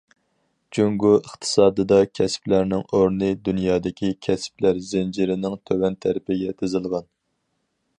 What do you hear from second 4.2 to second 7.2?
كەسىپلەر زەنجىرىنىڭ تۆۋەن تەرىپىگە تىزىلغان.